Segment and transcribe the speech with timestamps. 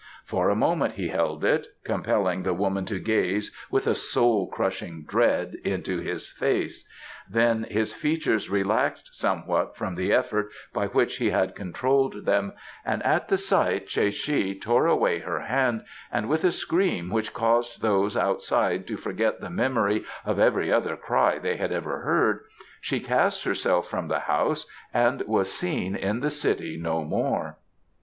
[0.25, 5.03] For a moment he held it, compelling the woman to gaze with a soul crushing
[5.07, 6.89] dread into his face,
[7.29, 12.53] then his features relaxed somewhat from the effort by which he had controlled them,
[12.83, 17.31] and at the sight Tsae che tore away her hand and with a scream which
[17.31, 22.39] caused those outside to forget the memory of every other cry they had ever heard,
[22.81, 24.65] she cast herself from the house
[24.95, 27.57] and was seen in the city no more.